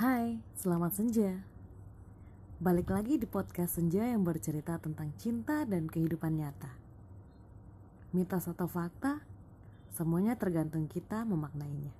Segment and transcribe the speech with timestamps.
[0.00, 1.44] Hai, selamat senja.
[2.56, 6.72] Balik lagi di podcast Senja yang bercerita tentang cinta dan kehidupan nyata.
[8.16, 9.20] Mitos atau fakta,
[9.92, 11.92] semuanya tergantung kita memaknainya.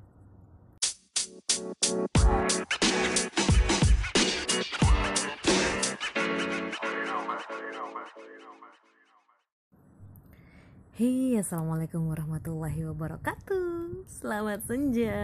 [10.96, 14.08] Hei, assalamualaikum warahmatullahi wabarakatuh.
[14.08, 15.20] Selamat senja.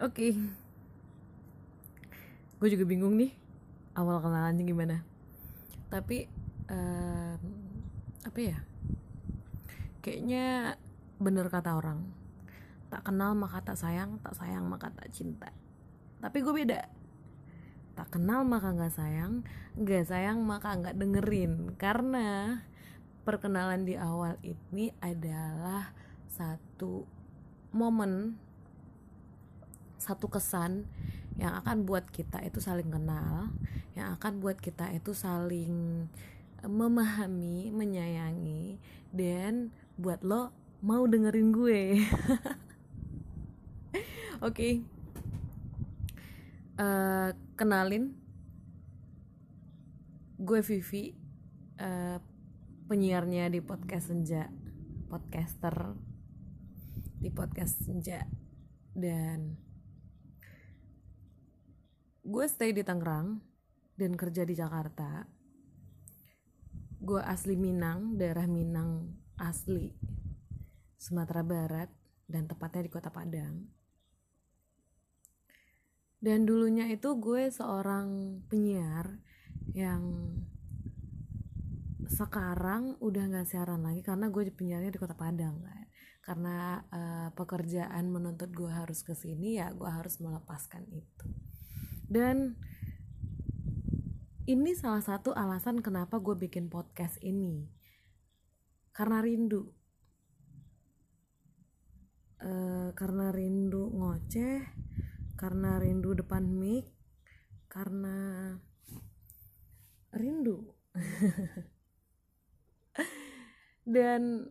[0.00, 0.32] Oke,
[2.56, 3.36] gue juga bingung nih
[3.92, 5.04] awal kenalannya gimana.
[5.92, 6.24] Tapi
[6.72, 7.36] em,
[8.24, 8.64] apa ya?
[10.00, 10.80] Kayaknya
[11.20, 12.00] bener kata orang,
[12.88, 15.52] tak kenal maka tak sayang, tak sayang maka tak cinta.
[16.24, 16.80] Tapi gue beda.
[17.92, 19.44] Tak kenal maka nggak sayang,
[19.76, 21.76] nggak sayang maka nggak dengerin.
[21.76, 22.56] Karena
[23.28, 25.92] perkenalan di awal ini adalah
[26.32, 27.04] satu
[27.76, 28.48] momen
[30.10, 30.90] satu kesan
[31.38, 33.54] yang akan buat kita itu saling kenal,
[33.94, 36.04] yang akan buat kita itu saling
[36.60, 38.76] memahami, menyayangi,
[39.14, 40.52] dan buat lo
[40.82, 42.02] mau dengerin gue.
[44.46, 44.84] Oke,
[46.80, 47.30] Eh,
[47.60, 48.16] kenalin,
[50.40, 51.12] gue Vivi,
[51.76, 52.16] eh,
[52.88, 54.48] penyiarnya di podcast Senja,
[55.12, 55.92] podcaster
[57.20, 58.24] di podcast Senja,
[58.96, 59.60] dan
[62.30, 63.42] gue stay di Tangerang
[63.98, 65.26] dan kerja di Jakarta.
[67.02, 69.90] Gue asli Minang, daerah Minang asli,
[70.94, 71.90] Sumatera Barat,
[72.30, 73.66] dan tepatnya di Kota Padang.
[76.22, 79.18] Dan dulunya itu gue seorang penyiar
[79.74, 80.30] yang
[82.06, 85.84] sekarang udah nggak siaran lagi karena gue penyiarnya di Kota Padang kan.
[86.22, 91.49] Karena eh, pekerjaan menuntut gue harus ke sini ya gue harus melepaskan itu.
[92.10, 92.58] Dan
[94.50, 97.70] ini salah satu alasan kenapa gue bikin podcast ini.
[98.90, 99.70] Karena rindu.
[102.42, 104.58] Eh, karena rindu ngoceh,
[105.38, 106.90] karena rindu depan mic,
[107.70, 108.58] karena
[110.10, 110.74] rindu.
[113.94, 114.50] Dan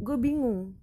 [0.00, 0.80] gue bingung.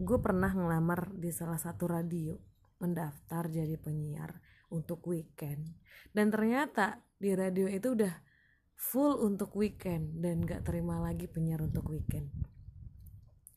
[0.00, 2.40] Gue pernah ngelamar di salah satu radio,
[2.80, 4.40] mendaftar jadi penyiar
[4.72, 5.76] untuk weekend.
[6.12, 8.14] Dan ternyata di radio itu udah
[8.76, 12.28] full untuk weekend dan gak terima lagi penyiar untuk weekend.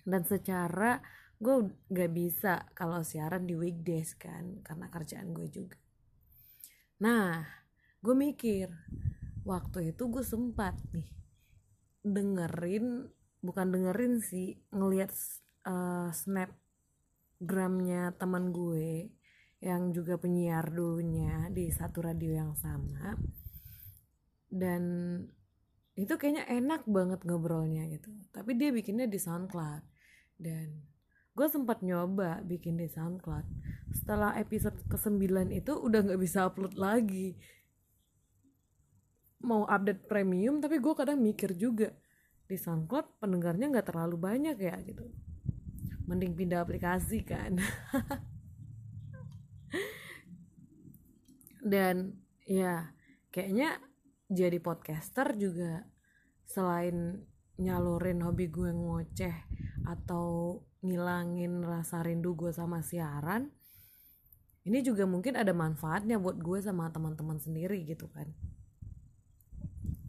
[0.08, 1.04] Dan secara
[1.40, 5.78] gue gak bisa kalau siaran di weekdays kan, karena kerjaan gue juga.
[7.04, 7.44] Nah,
[8.00, 8.72] gue mikir,
[9.44, 11.08] waktu itu gue sempat nih
[12.04, 13.08] dengerin,
[13.44, 15.12] bukan dengerin sih, ngeliat
[15.68, 16.10] eh,
[17.40, 19.08] snapgramnya teman gue
[19.64, 23.16] yang juga penyiar dulunya di satu radio yang sama.
[24.52, 24.84] Dan
[25.96, 28.12] itu kayaknya enak banget ngobrolnya gitu.
[28.36, 29.84] Tapi dia bikinnya di SoundCloud.
[30.36, 30.84] Dan
[31.32, 33.48] gue sempat nyoba bikin di SoundCloud.
[33.96, 37.40] Setelah episode ke-9 itu udah nggak bisa upload lagi.
[39.48, 41.96] Mau update premium tapi gue kadang mikir juga
[42.52, 45.29] di SoundCloud pendengarnya nggak terlalu banyak ya gitu
[46.10, 47.62] mending pindah aplikasi kan.
[51.72, 52.18] Dan
[52.50, 52.98] ya
[53.30, 53.78] kayaknya
[54.26, 55.86] jadi podcaster juga
[56.50, 57.22] selain
[57.62, 59.36] nyalurin hobi gue ngoceh
[59.86, 63.54] atau ngilangin rasa rindu gue sama siaran
[64.70, 68.30] ini juga mungkin ada manfaatnya buat gue sama teman-teman sendiri gitu kan.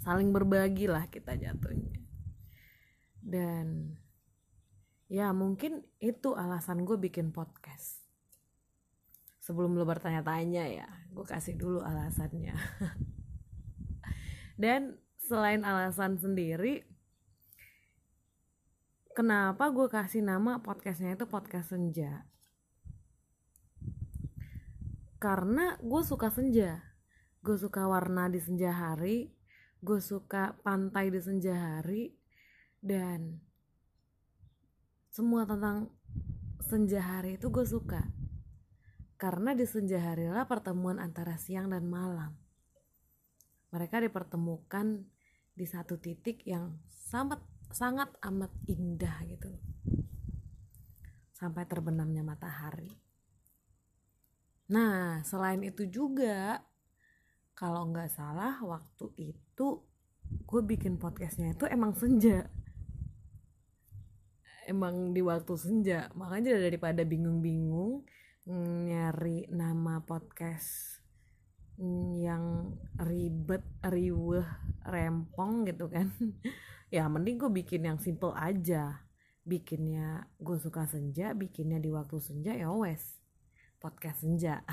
[0.04, 1.96] Saling berbagi lah kita jatuhnya.
[3.24, 3.96] Dan
[5.10, 7.98] ya mungkin itu alasan gue bikin podcast.
[9.42, 12.54] Sebelum lo bertanya-tanya ya gue kasih dulu alasannya.
[14.62, 16.86] Dan selain alasan sendiri
[19.12, 22.30] kenapa gue kasih nama podcastnya itu podcast senja?
[25.18, 26.80] Karena gue suka senja.
[27.42, 29.34] Gue suka warna di senja hari
[29.80, 32.12] gue suka pantai di senja hari
[32.84, 33.40] dan
[35.10, 35.90] semua tentang
[36.62, 38.06] senja hari itu gue suka.
[39.18, 42.38] Karena di senja harilah pertemuan antara siang dan malam.
[43.74, 45.02] Mereka dipertemukan
[45.52, 47.42] di satu titik yang sangat
[47.74, 49.50] sangat amat indah gitu.
[51.34, 52.94] Sampai terbenamnya matahari.
[54.70, 56.62] Nah selain itu juga
[57.58, 59.68] kalau nggak salah waktu itu
[60.46, 62.46] gue bikin podcastnya itu emang senja
[64.70, 66.06] emang di waktu senja.
[66.14, 68.06] Makanya daripada bingung-bingung
[68.86, 71.02] nyari nama podcast
[72.22, 74.46] yang ribet, riweh,
[74.86, 76.14] rempong gitu kan.
[76.90, 79.06] Ya mending gue bikin yang simple aja.
[79.46, 83.22] Bikinnya gue suka senja bikinnya di waktu senja ya wes.
[83.78, 84.66] Podcast senja.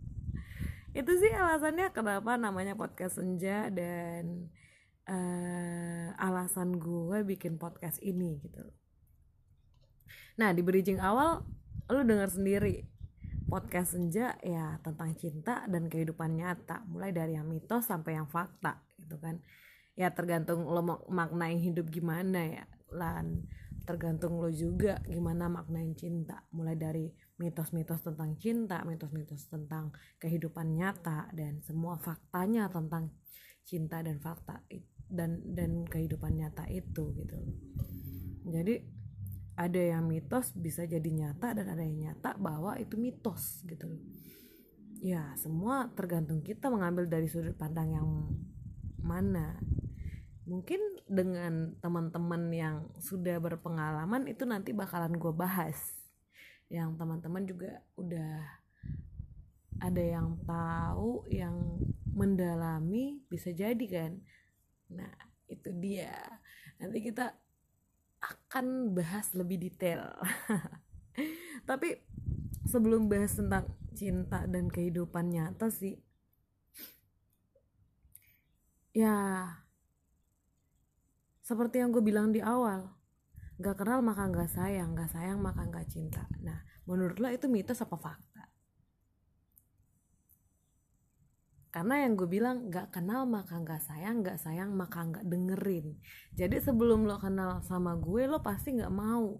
[0.96, 4.48] Itu sih alasannya kenapa namanya podcast senja dan
[5.12, 8.79] uh, alasan gue bikin podcast ini gitu
[10.38, 11.44] nah di bridging awal
[11.90, 12.86] lu dengar sendiri.
[13.50, 16.86] Podcast senja ya tentang cinta dan kehidupan nyata.
[16.86, 19.42] Mulai dari yang mitos sampai yang fakta gitu kan.
[19.98, 22.64] Ya tergantung lo maknain hidup gimana ya.
[22.94, 23.50] Lan
[23.82, 26.46] tergantung lo juga gimana maknain cinta.
[26.54, 27.10] Mulai dari
[27.40, 29.90] mitos-mitos tentang cinta mitos-mitos tentang
[30.20, 33.10] kehidupan nyata dan semua faktanya tentang
[33.64, 34.60] cinta dan fakta
[35.10, 37.34] dan dan kehidupan nyata itu gitu.
[38.46, 38.99] Jadi
[39.60, 43.92] ada yang mitos bisa jadi nyata dan ada yang nyata bahwa itu mitos gitu
[45.04, 48.08] ya semua tergantung kita mengambil dari sudut pandang yang
[49.00, 49.56] mana.
[50.44, 55.78] Mungkin dengan teman-teman yang sudah berpengalaman itu nanti bakalan gue bahas.
[56.70, 58.44] Yang teman-teman juga udah
[59.80, 61.80] ada yang tahu yang
[62.12, 64.20] mendalami bisa jadi kan?
[64.92, 65.14] Nah
[65.48, 66.14] itu dia.
[66.82, 67.34] Nanti kita
[68.20, 70.04] akan bahas lebih detail.
[71.68, 71.96] Tapi
[72.70, 73.66] sebelum bahas tentang
[73.98, 75.98] cinta dan kehidupan nyata sih
[78.94, 79.46] ya
[81.42, 82.94] seperti yang gue bilang di awal
[83.58, 86.30] gak kenal maka gak sayang gak sayang maka gak cinta.
[86.46, 88.29] Nah menurut lo itu mitos apa fakta
[91.70, 96.02] karena yang gue bilang gak kenal maka gak sayang gak sayang maka gak dengerin.
[96.34, 99.38] Jadi sebelum lo kenal sama gue lo pasti gak mau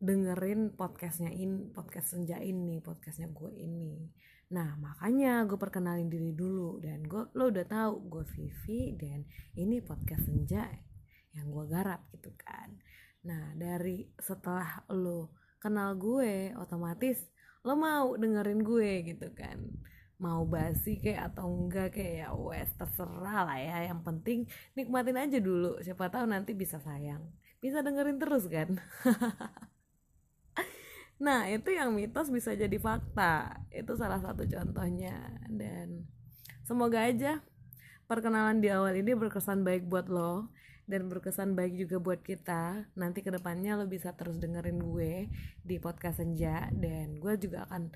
[0.00, 4.04] dengerin podcastnya ini podcast senja ini podcastnya gue ini.
[4.52, 9.24] Nah makanya gue perkenalin diri dulu dan gue lo udah tahu gue Vivi dan
[9.56, 10.68] ini podcast senja
[11.32, 12.76] yang gue garap gitu kan.
[13.24, 17.32] Nah dari setelah lo kenal gue otomatis
[17.64, 19.60] lo mau dengerin gue gitu kan
[20.20, 23.76] mau basi kayak atau enggak kayak ya wes terserah lah ya.
[23.90, 24.38] Yang penting
[24.76, 25.80] nikmatin aja dulu.
[25.80, 27.24] Siapa tahu nanti bisa sayang.
[27.58, 28.76] Bisa dengerin terus kan?
[31.20, 33.60] Nah itu yang mitos bisa jadi fakta.
[33.68, 35.36] Itu salah satu contohnya.
[35.52, 36.08] Dan
[36.64, 37.44] semoga aja
[38.08, 40.48] perkenalan di awal ini berkesan baik buat lo
[40.88, 42.90] dan berkesan baik juga buat kita.
[42.96, 45.28] Nanti ke depannya lo bisa terus dengerin gue
[45.60, 47.92] di podcast senja dan gue juga akan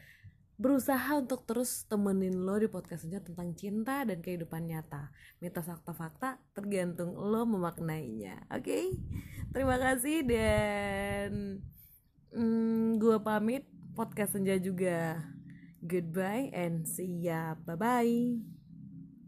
[0.55, 5.11] berusaha untuk terus temenin lo di podcastnya tentang cinta dan kehidupan nyata.
[5.43, 8.63] Mitos fakta-fakta tergantung lo memaknainya oke?
[8.63, 8.87] Okay?
[9.55, 11.31] terima kasih dan
[12.35, 13.67] hmm, gue pamit
[13.99, 15.23] podcast senja juga.
[15.85, 17.59] Goodbye and see ya.
[17.67, 18.54] Bye bye